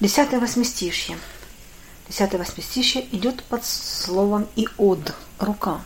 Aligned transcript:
Десятое 0.00 0.40
восьмистишье. 0.40 1.16
Десятое 2.08 2.40
восьмистишье 2.40 3.06
идет 3.12 3.44
под 3.44 3.64
словом 3.64 4.48
«иод»– 4.56 5.14
«рука». 5.38 5.82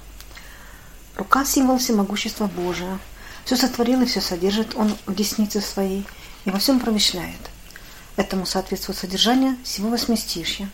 Рука– 1.15 1.44
символ 1.46 1.76
всемогущества 1.76 2.47
Божия. 2.47 2.99
Все 3.44 3.57
сотворил 3.57 4.00
и 4.00 4.07
все 4.07 4.23
содержит 4.23 4.75
Он 4.76 4.97
в 5.05 5.15
деснице 5.15 5.60
своей 5.60 6.07
и 6.47 6.50
во 6.50 6.58
всем 6.58 6.81
промышляет. 6.81 7.39
Этому 8.16 8.46
соответствует 8.46 8.98
содержание 8.98 9.57
всего 9.62 9.91
восьмистишья. 9.91 10.70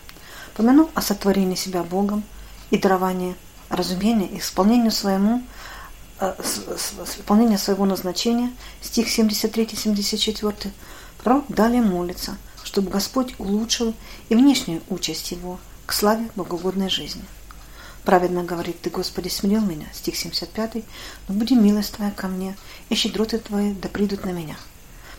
Помянув 0.57 0.91
о 0.95 1.03
сотворении 1.03 1.57
себя 1.57 1.83
Богом 1.83 2.23
и 2.71 2.79
даровании 2.79 3.35
разумения 3.69 4.29
и 4.29 4.39
исполнению 4.39 4.93
своему, 4.93 5.43
э, 6.21 6.35
исполнению 6.41 7.59
своего 7.59 7.85
назначения, 7.85 8.53
стих 8.81 9.09
73-74, 9.09 10.71
пророк 11.25 11.47
далее 11.49 11.83
молится– 11.83 12.39
чтобы 12.65 12.91
Господь 12.91 13.35
улучшил 13.39 13.95
и 14.29 14.35
внешнюю 14.35 14.83
участь 14.89 15.31
его 15.31 15.61
к 15.87 15.93
славе 15.93 16.31
богоугодной 16.35 16.89
жизни. 16.89 17.23
Праведно 18.05 18.43
говорит 18.43 18.81
ты, 18.81 18.91
Господи, 18.91 19.29
смирил 19.29 19.63
меня, 19.63 19.87
стих 19.95 20.17
75, 20.17 20.85
но 21.29 21.35
буди 21.35 21.55
милость 21.55 21.93
Твоя 21.93 22.11
ко 22.11 22.29
мне, 22.29 22.57
и 22.89 22.95
щедроты 22.95 23.39
Твои 23.39 23.73
да 23.73 23.89
придут 23.89 24.25
на 24.25 24.31
меня. 24.31 24.57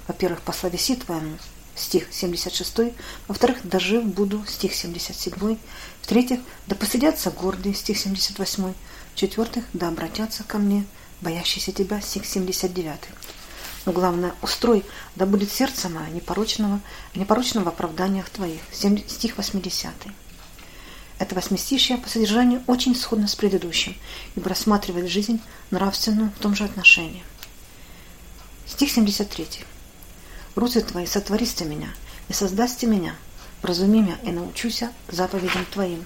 Во-первых, 0.08 0.42
по 0.42 0.52
словеси 0.52 0.96
Твоему, 0.96 1.38
стих 1.76 2.08
76, 2.12 2.94
во-вторых, 3.28 3.68
дожив 3.68 4.06
буду, 4.06 4.44
стих 4.48 4.76
77, 4.76 5.58
в-третьих, 6.02 6.40
да 6.68 6.76
посадятся 6.76 7.32
гордые, 7.32 7.74
стих 7.74 7.98
78, 7.98 8.74
в-четвертых, 9.14 9.66
да 9.74 9.88
обратятся 9.88 10.44
ко 10.44 10.60
мне, 10.60 10.86
боящиеся 11.22 11.72
Тебя, 11.72 12.02
стих 12.02 12.26
79. 12.26 13.00
Но 13.86 13.92
главное, 13.92 14.34
устрой, 14.42 14.84
да 15.16 15.26
будет 15.26 15.52
сердце 15.52 15.90
мое 15.90 16.10
непорочного, 16.10 16.80
непорочного 17.14 17.66
в 17.66 17.68
оправданиях 17.68 18.30
Твоих. 18.30 18.62
Стих 18.72 19.38
80. 19.38 19.92
Это 21.18 21.36
восьмистишье 21.36 21.98
по 21.98 22.10
содержанию 22.10 22.64
очень 22.68 22.96
сходно 22.96 23.28
с 23.28 23.36
предыдущим, 23.36 23.96
ибо 24.36 24.50
рассматривает 24.50 25.10
жизнь 25.10 25.40
нравственную 25.70 26.32
в 26.32 26.42
том 26.42 26.56
же 26.56 26.64
отношении. 26.64 27.24
Стих 28.68 28.92
73. 28.92 29.48
«Руцы 30.56 30.82
Твои 30.82 31.06
сотвористы 31.06 31.66
меня, 31.66 31.90
и 32.28 32.34
создасте 32.34 32.88
меня, 32.88 33.16
вразуми 33.62 34.00
меня 34.00 34.18
и 34.24 34.32
научуся 34.32 34.92
заповедям 35.10 35.66
Твоим». 35.72 36.04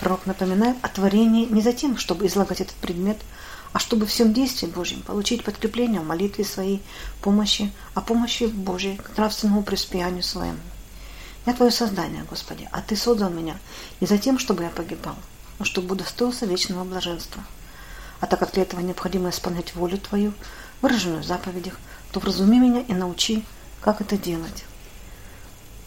Пророк 0.00 0.26
напоминает 0.26 0.76
о 0.82 0.88
творении 0.88 1.46
не 1.46 1.60
за 1.62 1.72
тем, 1.72 1.98
чтобы 1.98 2.26
излагать 2.26 2.60
этот 2.60 2.74
предмет– 2.76 3.18
а 3.72 3.78
чтобы 3.78 4.06
всем 4.06 4.32
действии 4.32 4.66
Божьем 4.66 5.02
получить 5.02 5.44
подкрепление 5.44 6.00
в 6.00 6.06
молитве 6.06 6.44
своей 6.44 6.82
помощи, 7.22 7.72
о 7.94 8.00
помощи 8.00 8.44
Божьей 8.44 8.96
к 8.96 9.16
нравственному 9.16 9.62
преуспеянию 9.62 10.22
своему. 10.22 10.58
Я 11.46 11.54
Твое 11.54 11.70
создание, 11.70 12.24
Господи, 12.28 12.68
а 12.72 12.82
Ты 12.82 12.96
создал 12.96 13.30
меня 13.30 13.56
не 14.00 14.06
за 14.06 14.18
тем, 14.18 14.38
чтобы 14.38 14.64
я 14.64 14.70
погибал, 14.70 15.14
но 15.58 15.64
чтобы 15.64 15.94
удостоился 15.94 16.46
вечного 16.46 16.84
блаженства. 16.84 17.42
А 18.20 18.26
так 18.26 18.40
как 18.40 18.52
для 18.52 18.62
этого 18.62 18.80
необходимо 18.80 19.30
исполнять 19.30 19.74
волю 19.74 19.98
Твою, 19.98 20.32
выраженную 20.82 21.22
в 21.22 21.26
заповедях, 21.26 21.78
то 22.12 22.20
вразуми 22.20 22.58
меня 22.58 22.80
и 22.80 22.92
научи, 22.92 23.44
как 23.80 24.00
это 24.00 24.18
делать. 24.18 24.64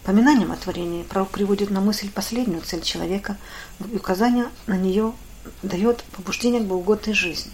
Поминанием 0.03 0.51
о 0.51 0.57
творении 0.57 1.03
пророк 1.03 1.29
приводит 1.29 1.69
на 1.69 1.81
мысль 1.81 2.09
последнюю 2.09 2.61
цель 2.61 2.81
человека 2.81 3.37
и 3.79 3.95
указание 3.95 4.47
на 4.67 4.75
нее 4.75 5.13
дает 5.61 6.03
побуждение 6.15 6.61
к 6.61 6.65
богоугодной 6.65 7.13
жизни. 7.13 7.51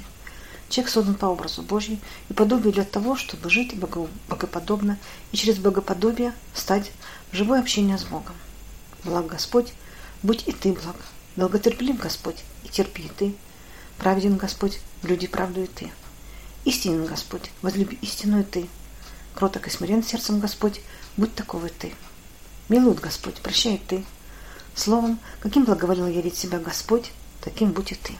Человек 0.70 0.92
создан 0.92 1.16
по 1.16 1.25
образу 1.25 1.64
Божьему 1.64 2.00
и 2.30 2.34
подобию 2.34 2.72
для 2.72 2.84
того, 2.84 3.16
чтобы 3.16 3.50
жить 3.50 3.75
богоподобно 3.75 5.00
и 5.31 5.38
через 5.38 5.58
богоподобие 5.58 6.31
стать 6.53 6.92
в 7.31 7.36
живое 7.36 7.59
общение 7.59 7.98
с 7.98 8.03
Богом. 8.03 8.36
Благ 9.03 9.26
Господь, 9.26 9.73
будь 10.22 10.48
и 10.48 10.52
ты 10.52 10.73
благ. 10.73 10.95
Долготерпелив 11.36 11.98
Господь, 11.98 12.44
и 12.64 12.70
терпи 12.70 13.03
и 13.03 13.09
ты. 13.09 13.36
Праведен 13.98 14.38
Господь, 14.38 14.80
люди 15.02 15.26
правду 15.26 15.64
и 15.64 15.67
ты. 15.67 15.92
Истинен 16.66 17.05
Господь, 17.05 17.49
возлюби 17.64 17.98
истину 18.02 18.42
и 18.42 18.44
ты. 18.44 18.70
Кроток 19.33 19.65
и 19.65 19.71
смирен 19.71 20.04
сердцем 20.04 20.39
Господь, 20.39 20.82
будь 21.17 21.33
таковы 21.33 21.70
ты. 21.70 21.95
Милует 22.67 22.99
Господь, 22.99 23.42
прощай 23.42 23.82
ты. 23.88 24.05
Словом, 24.76 25.17
каким 25.39 25.65
благоволил 25.65 26.08
явить 26.08 26.38
себя 26.38 26.60
Господь, 26.60 27.11
таким 27.42 27.71
будь 27.71 27.92
и 27.92 27.95
ты. 27.95 28.14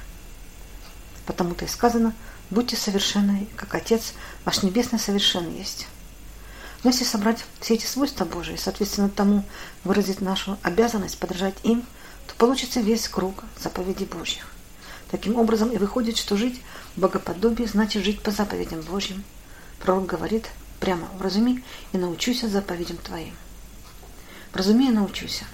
Потому-то 1.28 1.66
и 1.66 1.68
сказано– 1.68 2.16
Будьте 2.50 2.76
совершенны, 2.76 3.48
как 3.56 3.76
Отец 3.76 4.14
ваш 4.44 4.64
Небесный 4.64 4.98
совершен 4.98 5.56
есть. 5.56 5.88
Но 6.84 6.90
если 6.90 7.04
собрать 7.04 7.46
все 7.60 7.76
эти 7.76 7.86
свойства 7.86 8.26
Божии, 8.26 8.56
соответственно 8.56 9.10
тому 9.10 9.44
выразить 9.84 10.20
нашу 10.20 10.58
обязанность 10.64 11.20
подражать 11.20 11.58
им, 11.64 11.84
то 12.28 12.34
получится 12.36 12.80
весь 12.80 13.08
круг 13.08 13.44
заповедей 13.62 14.08
Божьих. 14.08 14.48
Таким 15.12 15.36
образом 15.36 15.70
и 15.70 15.78
выходит, 15.78 16.18
что 16.18 16.38
жить 16.38 16.62
в 16.96 17.02
богоподобии 17.02 17.66
значит 17.66 18.04
жить 18.04 18.22
по 18.22 18.32
заповедям 18.32 18.82
Божьим. 18.82 19.24
Пророк 19.80 20.08
говорит 20.08 20.48
прямо 20.80 21.08
«вразуми 21.20 21.64
и 21.92 21.98
научуся 21.98 22.48
заповедям 22.48 22.98
Твоим». 22.98 23.36
«Вразуми 24.54 24.86
и 24.86 24.92
научуся». 24.92 25.46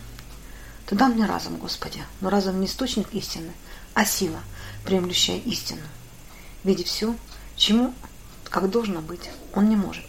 Ты 0.85 0.95
дал 0.95 1.09
мне 1.09 1.25
разум, 1.25 1.57
Господи, 1.57 2.01
но 2.21 2.29
разум 2.29 2.61
не 2.61 2.67
источник 2.67 3.11
истины, 3.13 3.51
а 3.93 4.05
сила, 4.05 4.39
приемлющая 4.85 5.39
истину 5.39 5.81
видеть 6.65 6.87
все, 6.87 7.15
чему, 7.55 7.93
как 8.49 8.69
должно 8.69 8.99
быть, 8.99 9.29
он 9.53 9.69
не 9.69 9.77
может. 9.77 10.03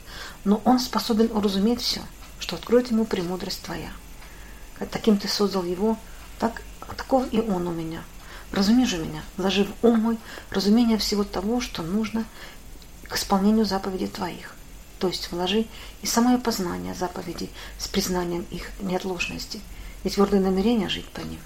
Но 0.45 0.61
он 0.65 0.81
способен 0.81 1.31
уразуметь 1.33 1.81
все, 1.81 2.03
что 2.41 2.57
откроет 2.57 2.91
ему 2.91 3.05
премудрость 3.05 3.63
твоя. 3.63 3.91
Таким 4.91 5.19
ты 5.19 5.29
создал 5.29 5.65
его, 5.65 5.97
так, 6.39 6.63
таков 6.97 7.33
и 7.33 7.41
он 7.41 7.69
у 7.69 7.73
меня. 7.73 8.03
Разуми 8.53 8.85
же 8.85 8.99
меня, 8.99 9.23
вложи 9.37 9.65
в 9.65 9.87
ум 9.87 10.01
мой 10.01 10.19
разумение 10.51 10.99
всего 10.99 11.25
того, 11.25 11.61
что 11.61 11.83
нужно 11.83 12.25
к 13.05 13.17
исполнению 13.17 13.65
заповедей 13.65 14.09
твоих. 14.09 14.55
То 14.99 15.09
есть 15.09 15.31
вложи 15.31 15.67
и 16.03 16.07
самое 16.07 16.39
познание 16.39 16.95
заповедей 16.95 17.51
с 17.79 17.87
признанием 17.89 18.47
их 18.51 18.71
неотложности 18.81 19.61
и 20.05 20.11
твердое 20.11 20.41
намерение 20.41 20.89
жить 20.89 21.09
по 21.09 21.21
ним. 21.21 21.41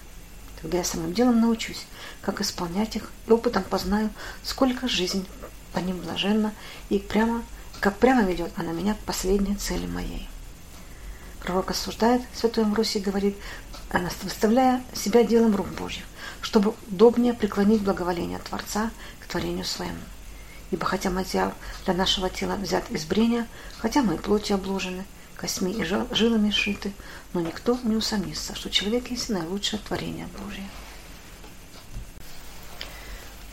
Тогда 0.62 0.78
я 0.78 0.84
самым 0.84 1.15
делом 1.15 1.41
научусь, 1.41 1.87
как 2.21 2.41
исполнять 2.41 2.97
их, 2.97 3.10
и 3.26 3.32
опытом 3.32 3.62
познаю, 3.62 4.10
сколько 4.43 4.88
жизнь 4.88 5.26
по 5.72 5.78
ним 5.78 5.98
блаженна, 6.00 6.53
и 6.88 6.98
прямо, 6.98 7.43
как 7.81 7.97
прямо 7.97 8.22
ведет 8.22 8.53
она 8.56 8.72
меня 8.72 8.94
к 8.94 8.98
последней 8.98 9.56
цели 9.56 9.87
моей. 9.87 10.28
Пророк 11.41 11.71
осуждает, 11.71 12.22
святой 12.34 12.65
Амвросий 12.65 13.00
говорит, 13.00 13.37
выставляя 14.22 14.82
себя 14.94 15.25
делом 15.25 15.56
рук 15.56 15.69
Божьих, 15.69 16.04
чтобы 16.43 16.75
удобнее 16.88 17.32
преклонить 17.32 17.82
благоволение 17.82 18.38
Творца 18.38 18.91
к 19.21 19.27
творению 19.27 19.65
своему. 19.65 20.00
Ибо 20.71 20.84
хотя 20.84 21.10
материал 21.10 21.53
для 21.84 21.94
нашего 21.94 22.28
тела 22.28 22.56
взят 22.56 22.91
из 22.91 23.04
брения, 23.04 23.48
хотя 23.78 24.03
мы 24.03 24.15
и 24.15 24.19
плотью 24.19 24.56
обложены, 24.56 25.04
костьми 25.41 25.73
и 25.73 25.84
жилами 25.84 26.51
шиты, 26.51 26.93
но 27.33 27.41
никто 27.41 27.78
не 27.83 27.97
усомнится, 27.97 28.55
что 28.55 28.69
человек 28.69 29.11
есть 29.11 29.31
наилучшее 29.31 29.81
творение 29.81 30.28
Божие. 30.39 30.69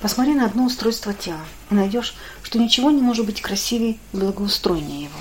Посмотри 0.02 0.34
на 0.34 0.46
одно 0.46 0.66
устройство 0.66 1.14
тела 1.14 1.46
и 1.72 1.76
найдешь, 1.76 2.14
что 2.44 2.60
ничего 2.60 2.92
не 2.92 3.02
может 3.02 3.26
быть 3.26 3.42
красивее 3.42 3.94
и 3.94 4.18
благоустроеннее 4.18 5.06
его. 5.06 5.20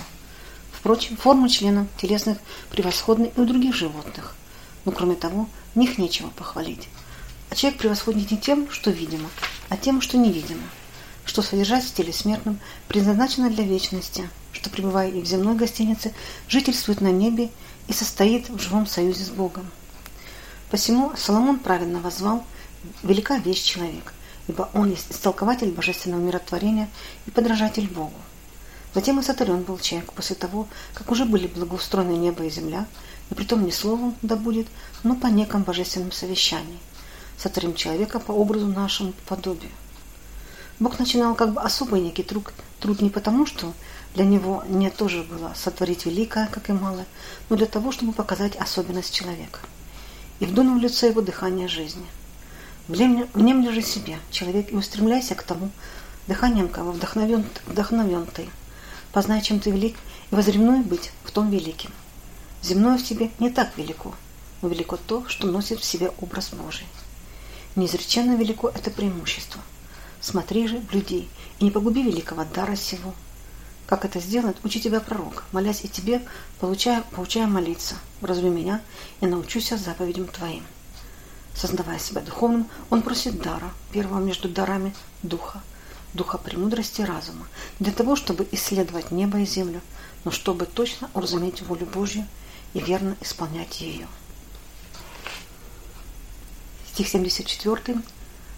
Впрочем, 0.72 1.16
форма 1.16 1.49
членов 1.49 1.87
телесных 1.99 2.38
превосходны 2.72 3.33
и 3.34 3.41
у 3.41 3.47
других 3.47 3.75
животных, 3.75 4.34
но 4.84 4.91
кроме 4.91 5.15
того, 5.15 5.48
в 5.75 5.78
них 5.78 5.98
нечего 5.98 6.31
похвалить. 6.31 6.88
А 7.48 7.54
человек 7.54 7.78
превосходнее 7.78 8.27
не 8.28 8.38
тем, 8.38 8.69
что 8.72 8.91
видимо, 8.91 9.31
а 9.69 9.77
тем, 9.77 10.00
что 10.00 10.19
невидимо, 10.19 10.62
что 11.26 11.42
содержать 11.42 11.84
в 11.84 11.92
теле 11.92 12.12
смертном 12.12 12.59
предназначено 12.88 13.50
для 13.50 13.64
вечности, 13.64 14.31
что, 14.53 14.70
пребывая 14.70 15.10
и 15.10 15.20
в 15.20 15.26
земной 15.26 15.56
гостинице, 15.56 16.14
жительствует 16.48 17.00
на 17.00 17.10
небе 17.10 17.50
и 17.88 17.92
состоит 17.92 18.48
в 18.48 18.59
живом 18.59 18.86
союзе 18.86 19.24
с 19.24 19.28
Богом. 19.28 19.66
Посему 20.71 21.12
Соломон 21.16 21.59
правильно 21.59 22.00
возвал 22.00 22.45
«велика 23.03 23.39
вещь 23.39 23.62
человек», 23.62 24.15
ибо 24.47 24.71
он 24.72 24.91
есть 24.91 25.10
истолкователь 25.10 25.71
божественного 25.71 26.21
миротворения 26.21 26.89
и 27.27 27.30
подражатель 27.30 27.89
Богу. 27.89 28.15
Затем 28.95 29.21
и 29.21 29.22
сотворен 29.22 29.62
был 29.62 29.78
человек 29.78 30.12
после 30.12 30.36
того, 30.36 30.66
как 30.95 31.10
уже 31.10 31.27
были 31.27 31.48
благоустроены 31.48 32.16
небо 32.16 32.45
и 32.45 32.50
земля, 32.50 32.86
и 33.30 33.34
притом 33.34 33.65
не 33.65 33.72
словом 33.72 34.16
да 34.22 34.36
будет, 34.36 34.68
но 35.03 35.16
по 35.16 35.27
неком 35.27 35.65
божественным 35.65 36.12
совещаниям. 36.12 36.78
Сотворим 37.36 37.74
человека 37.74 38.21
по 38.21 38.33
образу 38.33 38.66
нашему 38.66 39.12
подобию. 39.28 39.71
Бог 40.78 40.98
начинал 40.98 41.34
как 41.34 41.54
бы 41.54 41.62
особый 41.62 42.02
некий 42.02 42.22
труд, 42.22 42.52
труд 42.80 43.00
не 43.00 43.08
потому, 43.08 43.46
что 43.46 43.72
для 44.14 44.24
него 44.24 44.62
не 44.68 44.90
тоже 44.90 45.22
было 45.22 45.52
сотворить 45.54 46.04
великое, 46.04 46.48
как 46.48 46.68
и 46.68 46.72
малое, 46.72 47.06
но 47.48 47.56
для 47.56 47.66
того, 47.66 47.92
чтобы 47.92 48.12
показать 48.12 48.56
особенность 48.56 49.14
человека. 49.14 49.60
И 50.38 50.44
вдунул 50.44 50.78
в 50.78 50.82
лицо 50.82 51.06
его 51.06 51.22
дыхание 51.22 51.66
жизни. 51.66 52.04
Внемли 52.88 53.70
же 53.70 53.80
себе, 53.80 54.18
человек, 54.30 54.70
и 54.70 54.76
устремляйся 54.76 55.34
к 55.34 55.42
тому, 55.42 55.70
дыханием 56.26 56.68
кого 56.68 56.92
вдохновен, 56.92 57.44
вдохновен 57.66 58.26
ты. 58.26 58.48
Познай, 59.12 59.40
чем 59.40 59.60
ты 59.60 59.70
велик, 59.70 59.96
и 60.30 60.34
возревнуй 60.34 60.82
быть 60.82 61.10
в 61.24 61.30
том 61.30 61.50
великим. 61.50 61.90
Земное 62.62 62.98
в 62.98 63.02
тебе 63.02 63.30
не 63.38 63.48
так 63.48 63.76
велико, 63.78 64.14
но 64.60 64.68
велико 64.68 64.98
то, 64.98 65.26
что 65.26 65.46
носит 65.46 65.80
в 65.80 65.84
себе 65.84 66.12
образ 66.20 66.50
Божий. 66.50 66.86
Неизреченно 67.76 68.36
велико 68.36 68.68
это 68.68 68.90
преимущество. 68.90 69.60
Смотри 70.21 70.66
же 70.66 70.80
в 70.80 70.92
людей 70.92 71.28
и 71.59 71.65
не 71.65 71.71
погуби 71.71 72.03
великого 72.03 72.45
дара 72.45 72.77
сего. 72.77 73.15
Как 73.86 74.04
это 74.04 74.18
сделать, 74.18 74.57
учи 74.65 74.80
тебя 74.80 75.01
пророк, 75.01 75.45
молясь 75.53 75.84
и 75.84 75.89
тебе, 75.89 76.21
получая, 76.59 77.03
получая 77.13 77.47
молиться. 77.47 77.97
Вразуми 78.21 78.48
меня 78.48 78.83
и 79.21 79.27
научусь 79.27 79.68
заповедям 79.68 80.27
твоим. 80.27 80.65
Сознавая 81.54 81.98
себя 81.98 82.21
духовным, 82.21 82.68
он 82.91 83.03
просит 83.03 83.41
дара, 83.41 83.72
первого 83.92 84.21
между 84.21 84.48
дарами– 84.48 84.95
духа, 85.22 85.63
духа 86.13 86.36
премудрости 86.36 87.01
разума, 87.03 87.47
для 87.78 87.92
того, 87.92 88.16
чтобы 88.16 88.47
исследовать 88.53 89.10
небо 89.10 89.39
и 89.39 89.47
землю, 89.47 89.80
но 90.24 90.30
чтобы 90.30 90.66
точно 90.66 91.09
уразуметь 91.15 91.62
волю 91.62 91.86
Божью 91.86 92.27
и 92.74 92.80
верно 92.80 93.16
исполнять 93.21 93.80
ее. 93.80 94.07
Стих 96.92 97.09
74. 97.09 98.03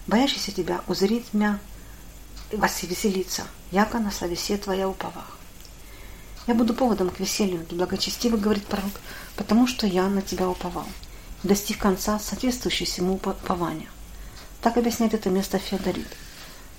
«Боящийся 0.09 0.51
тебя 0.51 0.81
узрит 0.87 1.35
меня, 1.35 1.59
вас 2.51 2.81
веселиться, 2.81 3.43
яко 3.69 3.99
на 3.99 4.09
славесе 4.09 4.57
твоя 4.57 4.89
уповах». 4.89 5.37
Я 6.47 6.55
буду 6.55 6.73
поводом 6.73 7.11
к 7.11 7.19
веселью, 7.19 7.63
благочестиво 7.69 8.35
говорит 8.35 8.65
пророк, 8.65 9.01
потому 9.35 9.67
что 9.67 9.85
я 9.85 10.07
на 10.07 10.23
тебя 10.23 10.49
уповал, 10.49 10.87
достиг 11.43 11.77
конца, 11.77 12.17
соответствующий 12.17 12.87
всему 12.87 13.13
упованию. 13.13 13.89
Так 14.63 14.77
объясняет 14.77 15.13
это 15.13 15.29
место 15.29 15.59
Феодорит. 15.59 16.07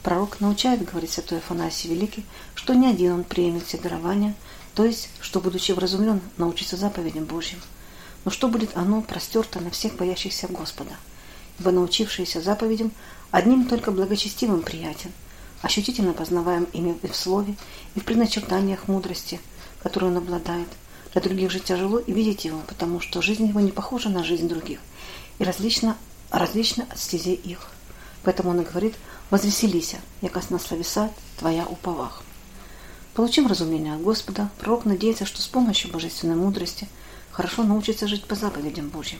Пророк 0.02 0.40
научает, 0.40 0.84
говорит 0.84 1.12
святой 1.12 1.38
Афанасий 1.38 1.88
Великий, 1.88 2.26
что 2.56 2.74
не 2.74 2.88
один 2.88 3.12
он 3.12 3.22
примет 3.22 3.64
все 3.64 3.78
дарования, 3.78 4.34
то 4.74 4.84
есть, 4.84 5.08
что, 5.20 5.38
будучи 5.38 5.70
вразумлен, 5.70 6.20
научится 6.36 6.76
заповедям 6.76 7.26
Божьим. 7.26 7.60
Но 8.24 8.32
что 8.32 8.48
будет 8.48 8.76
оно 8.76 9.02
простерто 9.02 9.60
на 9.60 9.70
всех 9.70 9.94
боящихся 9.94 10.48
Господа? 10.48 10.96
Ибо 11.60 11.70
научившиеся 11.70 12.40
заповедям 12.40 12.90
одним 13.30 13.66
только 13.66 13.90
благочестивым 13.90 14.62
приятен, 14.62 15.12
ощутительно 15.62 16.12
познаваем 16.12 16.64
ими 16.72 16.98
и 17.02 17.06
в 17.06 17.16
слове, 17.16 17.56
и 17.94 18.00
в 18.00 18.04
предначертаниях 18.04 18.88
мудрости, 18.88 19.40
которую 19.82 20.12
он 20.12 20.18
обладает. 20.18 20.68
Для 21.12 21.22
других 21.22 21.50
же 21.50 21.58
тяжело 21.58 21.98
и 21.98 22.12
видеть 22.12 22.44
его, 22.44 22.60
потому 22.68 23.00
что 23.00 23.20
жизнь 23.20 23.46
его 23.46 23.60
не 23.60 23.72
похожа 23.72 24.08
на 24.08 24.22
жизнь 24.22 24.48
других 24.48 24.78
и 25.40 25.44
различна, 25.44 25.96
различна 26.30 26.86
от 26.88 26.98
стезей 26.98 27.34
их. 27.34 27.70
Поэтому 28.22 28.50
он 28.50 28.60
и 28.60 28.64
говорит 28.64 28.94
«Возвеселися, 29.30 29.98
яка 30.20 30.40
на 30.50 30.58
слависа 30.58 31.10
твоя 31.38 31.64
уповах». 31.64 32.22
Получив 33.14 33.48
разумение 33.48 33.94
от 33.94 34.02
Господа, 34.02 34.50
пророк 34.58 34.84
надеется, 34.84 35.26
что 35.26 35.42
с 35.42 35.48
помощью 35.48 35.90
божественной 35.90 36.36
мудрости 36.36 36.88
хорошо 37.32 37.64
научится 37.64 38.06
жить 38.06 38.24
по 38.24 38.34
заповедям 38.34 38.88
Божьим, 38.88 39.18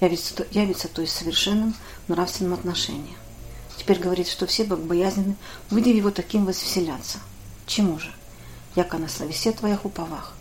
явится, 0.00 0.46
явится 0.50 0.88
то 0.88 1.02
есть 1.02 1.14
совершенным 1.14 1.74
нравственным 2.08 2.54
отношением. 2.54 3.16
Теперь 3.76 3.98
говорит, 3.98 4.28
что 4.28 4.46
все 4.46 4.64
богобоязненны, 4.64 5.36
увидев 5.70 5.94
его 5.94 6.10
таким, 6.10 6.44
возвеселятся. 6.44 7.18
Чему 7.66 7.98
же? 7.98 8.10
Яко 8.76 8.98
на 8.98 9.08
словесе 9.08 9.52
твоих 9.52 9.84
уповах. 9.84 10.34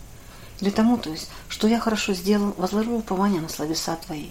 Или 0.59 0.69
тому, 0.69 0.97
то 0.97 1.09
есть, 1.09 1.29
что 1.49 1.67
я 1.67 1.79
хорошо 1.79 2.13
сделал, 2.13 2.53
возложу 2.57 2.97
упование 2.97 3.41
на 3.41 3.49
словеса 3.49 3.95
твои, 3.95 4.29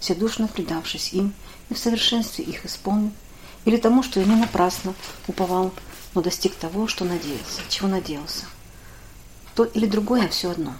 вседушно 0.00 0.48
предавшись 0.48 1.12
им 1.12 1.34
и 1.68 1.74
в 1.74 1.78
совершенстве 1.78 2.44
их 2.44 2.64
исполнил, 2.64 3.12
или 3.64 3.76
тому, 3.76 4.02
что 4.02 4.20
я 4.20 4.26
не 4.26 4.36
напрасно 4.36 4.94
уповал 5.26 5.72
но 6.16 6.22
достиг 6.22 6.54
того, 6.54 6.88
что 6.88 7.04
надеялся, 7.04 7.60
чего 7.68 7.88
надеялся. 7.88 8.46
То 9.54 9.64
или 9.64 9.84
другое 9.84 10.28
все 10.28 10.50
одно. 10.50 10.72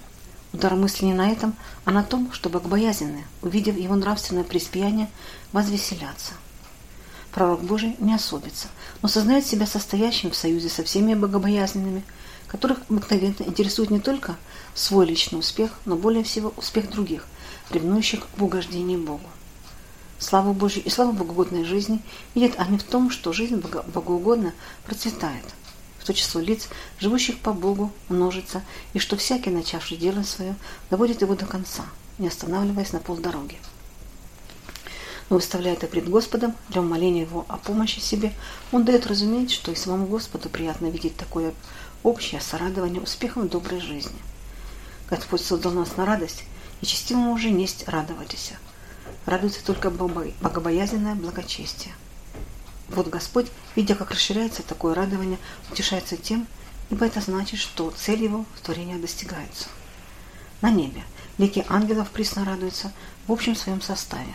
Удар 0.54 0.74
мысли 0.74 1.04
не 1.04 1.12
на 1.12 1.30
этом, 1.30 1.54
а 1.84 1.90
на 1.90 2.02
том, 2.02 2.32
что 2.32 2.48
богобоязненные, 2.48 3.26
увидев 3.42 3.76
его 3.76 3.94
нравственное 3.96 4.44
преиспияние, 4.44 5.10
возвеселятся. 5.52 6.32
Пророк 7.36 7.62
Божий 7.62 7.96
не 7.98 8.14
особится, 8.14 8.68
но 9.02 9.08
сознает 9.08 9.44
себя 9.46 9.66
состоящим 9.66 10.30
в 10.30 10.36
союзе 10.36 10.70
со 10.70 10.82
всеми 10.82 11.12
богобоязненными, 11.12 12.02
которых 12.46 12.78
обыкновенно 12.88 13.42
интересует 13.46 13.90
не 13.90 14.00
только 14.00 14.36
свой 14.74 15.04
личный 15.04 15.40
успех, 15.40 15.72
но 15.84 15.96
более 15.96 16.24
всего 16.24 16.54
успех 16.56 16.90
других, 16.90 17.26
ревнующих 17.68 18.26
в 18.38 18.42
угождении 18.42 18.96
Богу. 18.96 19.28
Славу 20.18 20.54
Божью 20.54 20.82
и 20.82 20.88
славу 20.88 21.12
богоугодной 21.12 21.64
жизни 21.64 22.00
видят 22.34 22.54
они 22.56 22.78
в 22.78 22.84
том, 22.84 23.10
что 23.10 23.34
жизнь 23.34 23.56
богоугодно 23.56 24.54
процветает, 24.86 25.44
в 25.98 26.04
то 26.06 26.14
число 26.14 26.40
лиц, 26.40 26.70
живущих 26.98 27.38
по 27.40 27.52
Богу, 27.52 27.92
множится, 28.08 28.62
и 28.94 28.98
что 28.98 29.18
всякий, 29.18 29.50
начавший 29.50 29.98
дело 29.98 30.22
свое, 30.22 30.56
доводит 30.88 31.20
его 31.20 31.34
до 31.34 31.44
конца, 31.44 31.84
не 32.16 32.28
останавливаясь 32.28 32.94
на 32.94 33.00
полдороги. 33.00 33.58
Но 35.28 35.36
выставляя 35.36 35.74
это 35.74 35.86
пред 35.86 36.08
Господом 36.08 36.54
для 36.68 36.80
умоления 36.80 37.22
Его 37.22 37.44
о 37.48 37.56
помощи 37.56 37.98
себе, 37.98 38.32
Он 38.72 38.84
дает 38.84 39.06
разуметь, 39.06 39.50
что 39.52 39.72
и 39.72 39.74
самому 39.74 40.06
Господу 40.06 40.48
приятно 40.48 40.86
видеть 40.86 41.16
такое 41.16 41.52
общее 42.02 42.40
сорадование 42.40 43.02
успехом 43.02 43.48
доброй 43.48 43.80
жизни. 43.80 44.18
Господь 45.10 45.42
создал 45.42 45.72
нас 45.72 45.96
на 45.96 46.04
радость, 46.04 46.44
и 46.80 46.86
честивому 46.86 47.32
уже 47.32 47.50
несть 47.50 47.88
радоваться 47.88 48.54
радуется 49.26 49.64
только 49.64 49.90
богобоязненное 49.90 51.14
благочестие. 51.14 51.94
Вот 52.88 53.08
Господь, 53.08 53.50
видя, 53.74 53.94
как 53.94 54.12
расширяется 54.12 54.62
такое 54.62 54.94
радование, 54.94 55.38
утешается 55.70 56.16
тем, 56.16 56.46
ибо 56.90 57.04
это 57.04 57.20
значит, 57.20 57.58
что 57.58 57.90
цель 57.90 58.22
его 58.22 58.44
в 58.54 58.60
творении 58.60 58.96
достигается. 58.96 59.66
На 60.60 60.70
небе 60.70 61.02
лики 61.38 61.66
ангелов 61.68 62.10
присно 62.10 62.44
радуются 62.44 62.92
в 63.26 63.32
общем 63.32 63.56
своем 63.56 63.82
составе. 63.82 64.32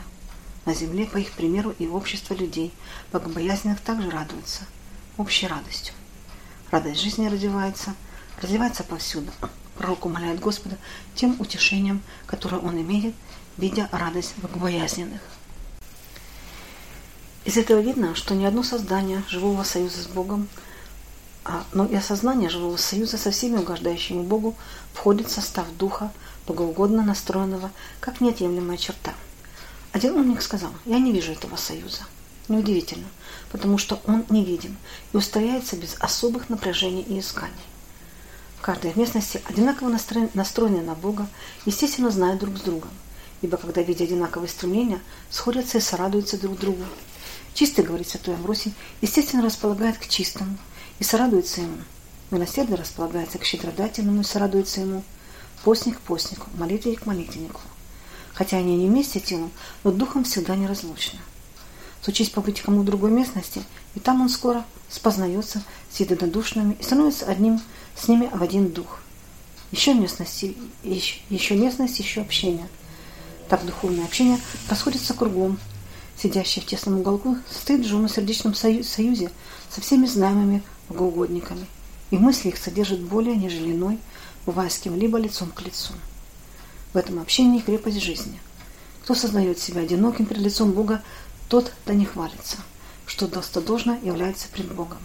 На 0.65 0.73
земле, 0.73 1.05
по 1.05 1.17
их 1.17 1.31
примеру, 1.31 1.73
и 1.79 1.87
общество 1.87 2.33
людей, 2.33 2.71
богобоязненных, 3.11 3.81
также 3.81 4.09
радуются 4.09 4.61
общей 5.17 5.47
радостью. 5.47 5.93
Радость 6.69 7.01
жизни 7.01 7.27
развивается, 7.27 7.95
развивается 8.41 8.83
повсюду. 8.83 9.31
Пророк 9.77 10.05
умоляет 10.05 10.39
Господа 10.39 10.77
тем 11.15 11.35
утешением, 11.39 12.01
которое 12.27 12.57
он 12.57 12.79
имеет– 12.79 13.15
видя 13.57 13.89
радость 13.91 14.33
богобоязненных. 14.37 15.21
Из 17.45 17.57
этого 17.57 17.79
видно, 17.79 18.15
что 18.15 18.35
ни 18.35 18.45
одно 18.45 18.63
создание 18.63 19.23
живого 19.27 19.63
союза 19.63 20.03
с 20.03 20.07
Богом, 20.07 20.47
а, 21.43 21.63
но 21.73 21.85
и 21.85 21.95
осознание 21.95 22.49
живого 22.49 22.77
союза 22.77 23.17
со 23.17 23.31
всеми 23.31 23.57
угождающими 23.57 24.21
Богу 24.21 24.55
входит 24.93 25.27
в 25.27 25.31
состав 25.31 25.65
духа, 25.77 26.11
богоугодно 26.47 27.03
настроенного, 27.03 27.71
как 27.99 28.21
неотъемлемая 28.21 28.77
черта. 28.77 29.13
Один 29.92 30.16
умник 30.16 30.42
сказал, 30.42 30.71
я 30.86 31.00
не 31.00 31.12
вижу 31.12 31.31
этого 31.31 31.56
союза. 31.56 32.02
Неудивительно, 32.48 33.07
потому 33.52 33.78
что 33.78 34.02
он 34.06 34.26
невидим 34.30 34.78
и 35.14 35.18
устрояется 35.18 35.76
без 35.76 35.95
особых 36.00 36.50
напряжений 36.50 37.04
и 37.04 37.19
исканий. 37.19 37.54
В 38.62 38.98
местности 38.98 39.42
одинаково 39.48 39.90
настроена 40.33 40.81
на 40.81 40.95
Бога, 40.95 41.28
естественно, 41.66 42.12
знает 42.12 42.40
друг 42.40 42.57
с 42.57 42.62
другом– 42.62 42.92
ибо 43.42 43.57
когда, 43.57 43.81
видя 43.81 44.04
одинаковые 44.04 44.50
стремления, 44.50 45.02
сходятся 45.30 45.80
и 45.80 45.81
сорадуются 45.81 46.40
друг 46.40 46.60
другу. 46.60 46.83
Чистый, 47.54 47.83
говорит 47.83 48.07
святой 48.07 48.36
Амвросий, 48.36 48.74
естественно 49.02 49.44
располагает 49.44 49.98
к 49.98 50.07
чистому 50.07 50.57
и 51.00 51.04
сорадуется 51.04 51.62
ему. 51.62 51.78
Милосердный 52.30 52.78
располагается 52.78 53.40
к 53.40 53.44
щедродательному 53.44 54.21
и 54.21 54.26
сорадуется 54.26 54.81
ему. 54.81 55.04
Постник 55.64 55.98
к 55.98 56.02
постнику, 56.02 56.48
молитвенник 56.56 57.02
к 57.02 57.06
молитвеннику. 57.06 57.62
Хотя 58.33 58.57
они 58.57 58.78
не 58.78 58.88
вместе 58.88 59.19
телом, 59.19 59.52
но 59.83 59.92
духом 59.92 60.23
всегда 60.23 60.56
неразлучны. 60.56 61.19
Случись 62.02 62.30
побыть 62.30 62.61
кому 62.61 62.81
в 62.81 62.85
другой 62.85 63.11
местности, 63.11 63.61
и 63.94 64.00
там 64.00 64.21
он 64.21 64.30
скоро 64.30 64.66
спознается 64.90 65.64
с 65.92 66.00
единодушными 66.00 66.76
и 66.80 66.83
становится 66.83 67.26
одним 67.26 67.61
с 67.95 68.07
ними 68.07 68.30
в 68.33 68.42
один 68.42 68.71
дух. 68.71 69.00
Еще 69.71 69.94
местность, 69.94 70.45
еще, 70.83 71.19
еще 71.30 71.56
местность, 71.56 72.00
еще 72.00 72.21
общение– 72.21 72.68
так 73.52 73.66
духовное 73.66 74.06
общение 74.06 74.40
расходится 74.69 75.14
кругом. 75.14 75.59
Сидящий 76.18 76.61
в 76.61 76.66
тесном 76.66 77.02
уголку 77.02 77.35
стоит 77.50 77.81
в 77.81 77.90
женно-сердечном 77.90 78.56
союзе 78.56 79.30
со 79.69 79.81
всеми 79.81 80.06
знаемыми 80.06 80.64
богоугодниками, 80.88 81.66
и 82.11 82.18
мысли 82.18 82.47
их 82.47 82.57
содержат 82.57 83.02
более, 83.02 83.35
нежели 83.35 83.73
иной, 83.73 84.00
бывая 84.45 84.69
с 84.69 84.78
кем-либо 84.78 85.18
лицом 85.18 85.52
к 85.52 85.64
лицу. 85.64 85.92
В 86.94 86.98
этом 86.98 87.19
общении 87.19 87.60
крепость 87.60 88.02
жизни. 88.02 88.40
Кто 89.04 89.16
сознает 89.16 89.60
себя 89.60 89.81
одиноким 89.81 90.26
перед 90.26 90.42
лицом 90.42 90.71
Бога, 90.71 91.02
тот 91.50 91.71
да 91.86 91.94
не 91.94 92.06
хвалится, 92.06 92.57
что 93.06 93.28
достодолжно 93.28 94.00
является 94.04 94.48
пред 94.50 94.71
Богом. 94.74 95.00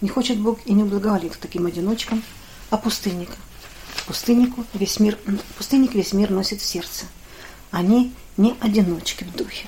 Не 0.00 0.08
хочет 0.08 0.38
Бог 0.38 0.58
и 0.66 0.72
не 0.72 0.84
благоволит 0.84 1.38
таким 1.40 1.66
одиночкам, 1.66 2.22
а 2.70 2.76
пустынника. 2.76 3.36
Пустыннику 4.06 4.64
весь 4.74 4.98
мир, 4.98 5.18
пустынник 5.56 5.94
весь 5.94 6.12
мир 6.12 6.30
носит 6.30 6.60
в 6.60 6.66
сердце– 6.66 7.06
они 7.70 8.12
не 8.36 8.56
одиночки 8.60 9.24
в 9.24 9.32
духе. 9.36 9.66